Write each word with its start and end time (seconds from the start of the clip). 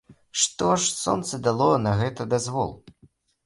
Што 0.43 0.69
ж, 0.79 0.87
сонца 1.03 1.41
дало 1.49 1.69
на 1.85 1.95
гэта 2.03 2.31
дазвол. 2.35 2.77